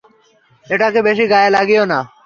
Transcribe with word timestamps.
এটাকে 0.65 0.99
বেশি 1.07 1.25
গায়ে 1.31 1.53
লাগিয়ো 1.55 1.83
না। 1.85 1.99